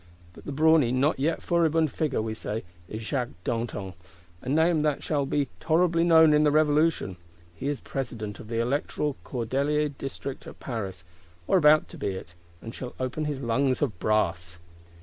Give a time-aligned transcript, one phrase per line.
[0.33, 3.93] But the brawny, not yet furibund Figure, we say, is Jacques Danton;
[4.41, 7.17] a name that shall be "tolerably known in the Revolution."
[7.53, 11.03] He is President of the electoral Cordeliers District at Paris,
[11.45, 12.33] or about to be it;
[12.63, 14.57] and shall open his lungs of brass.